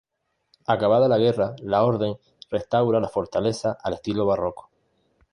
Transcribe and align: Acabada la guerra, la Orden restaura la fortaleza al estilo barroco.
Acabada 0.73 1.07
la 1.09 1.19
guerra, 1.23 1.47
la 1.61 1.83
Orden 1.83 2.15
restaura 2.49 2.99
la 2.99 3.07
fortaleza 3.07 3.77
al 3.83 3.93
estilo 3.93 4.25
barroco. 4.25 4.71